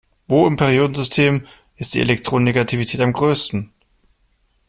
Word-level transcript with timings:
Wo 0.27 0.47
im 0.47 0.57
Periodensystem 0.57 1.45
ist 1.75 1.93
die 1.93 1.99
Elektronegativität 1.99 3.01
am 3.01 3.13
größten? 3.13 3.71